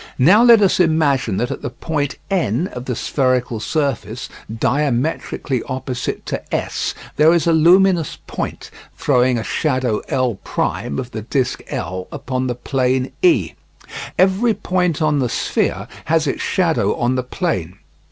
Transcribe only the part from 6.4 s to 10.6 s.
S, there is a luminous point, throwing a shadow L'